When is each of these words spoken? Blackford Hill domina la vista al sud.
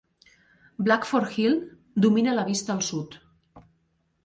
Blackford 0.87 1.35
Hill 1.35 1.59
domina 2.07 2.35
la 2.39 2.47
vista 2.51 2.77
al 2.79 2.83
sud. 2.91 3.21